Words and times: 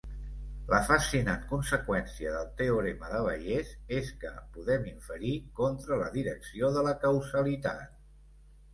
La 0.69 0.77
fascinant 0.85 1.43
conseqüència 1.51 2.31
del 2.37 2.47
teorema 2.63 3.11
de 3.13 3.21
Bayes 3.29 3.71
és 4.01 4.11
que 4.25 4.33
podem 4.59 4.91
inferir 4.95 5.37
contra 5.63 6.03
la 6.05 6.13
direcció 6.21 6.77
de 6.81 6.89
la 6.93 6.99
causalitat. 7.09 7.91